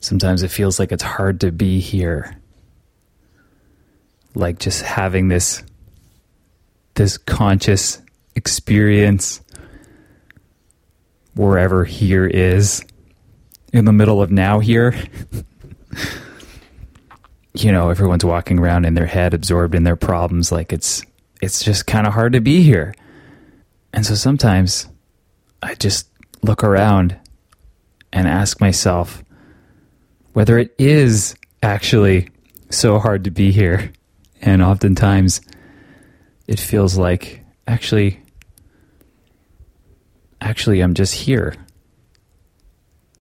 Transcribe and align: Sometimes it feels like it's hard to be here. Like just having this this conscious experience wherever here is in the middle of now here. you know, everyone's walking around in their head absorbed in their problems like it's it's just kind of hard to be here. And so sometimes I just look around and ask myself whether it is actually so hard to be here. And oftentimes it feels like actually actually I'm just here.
Sometimes 0.00 0.42
it 0.42 0.48
feels 0.48 0.78
like 0.78 0.92
it's 0.92 1.02
hard 1.02 1.40
to 1.40 1.50
be 1.50 1.80
here. 1.80 2.36
Like 4.34 4.58
just 4.58 4.82
having 4.82 5.28
this 5.28 5.62
this 6.94 7.16
conscious 7.16 8.00
experience 8.34 9.40
wherever 11.34 11.84
here 11.84 12.26
is 12.26 12.84
in 13.72 13.84
the 13.84 13.92
middle 13.92 14.20
of 14.20 14.30
now 14.30 14.58
here. 14.58 14.94
you 17.54 17.72
know, 17.72 17.90
everyone's 17.90 18.24
walking 18.24 18.58
around 18.58 18.84
in 18.84 18.94
their 18.94 19.06
head 19.06 19.34
absorbed 19.34 19.74
in 19.74 19.84
their 19.84 19.96
problems 19.96 20.52
like 20.52 20.72
it's 20.72 21.02
it's 21.40 21.62
just 21.62 21.86
kind 21.86 22.06
of 22.06 22.12
hard 22.12 22.32
to 22.32 22.40
be 22.40 22.62
here. 22.62 22.94
And 23.92 24.04
so 24.04 24.14
sometimes 24.14 24.88
I 25.62 25.74
just 25.74 26.08
look 26.42 26.62
around 26.62 27.16
and 28.12 28.26
ask 28.26 28.60
myself 28.60 29.22
whether 30.38 30.56
it 30.56 30.72
is 30.78 31.34
actually 31.64 32.28
so 32.70 33.00
hard 33.00 33.24
to 33.24 33.30
be 33.32 33.50
here. 33.50 33.90
And 34.40 34.62
oftentimes 34.62 35.40
it 36.46 36.60
feels 36.60 36.96
like 36.96 37.42
actually 37.66 38.22
actually 40.40 40.80
I'm 40.80 40.94
just 40.94 41.12
here. 41.12 41.56